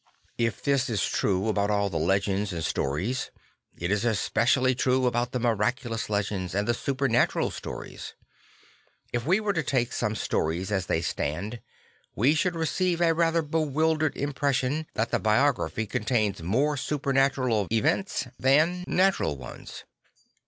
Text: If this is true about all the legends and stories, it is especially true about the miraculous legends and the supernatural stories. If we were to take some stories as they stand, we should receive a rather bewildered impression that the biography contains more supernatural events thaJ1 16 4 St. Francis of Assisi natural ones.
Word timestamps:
If 0.39 0.63
this 0.63 0.89
is 0.89 1.05
true 1.05 1.47
about 1.47 1.69
all 1.69 1.87
the 1.87 1.99
legends 1.99 2.51
and 2.53 2.63
stories, 2.65 3.29
it 3.77 3.91
is 3.91 4.03
especially 4.03 4.73
true 4.73 5.05
about 5.05 5.31
the 5.31 5.39
miraculous 5.39 6.09
legends 6.09 6.55
and 6.55 6.67
the 6.67 6.73
supernatural 6.73 7.51
stories. 7.51 8.15
If 9.13 9.27
we 9.27 9.39
were 9.39 9.53
to 9.53 9.61
take 9.61 9.93
some 9.93 10.15
stories 10.15 10.71
as 10.71 10.87
they 10.87 11.01
stand, 11.01 11.61
we 12.15 12.33
should 12.33 12.55
receive 12.55 12.99
a 12.99 13.13
rather 13.13 13.43
bewildered 13.43 14.17
impression 14.17 14.87
that 14.95 15.11
the 15.11 15.19
biography 15.19 15.85
contains 15.85 16.41
more 16.41 16.77
supernatural 16.77 17.67
events 17.71 18.23
thaJ1 18.23 18.25
16 18.25 18.25
4 18.25 18.25
St. 18.25 18.35
Francis 18.57 18.79
of 18.79 18.85
Assisi 18.87 18.95
natural 18.95 19.37
ones. 19.37 19.83